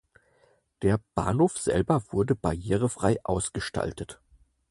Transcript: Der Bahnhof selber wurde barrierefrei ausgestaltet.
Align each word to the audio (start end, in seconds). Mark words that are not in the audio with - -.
Der 0.81 0.99
Bahnhof 1.13 1.59
selber 1.59 2.01
wurde 2.11 2.33
barrierefrei 2.33 3.19
ausgestaltet. 3.23 4.19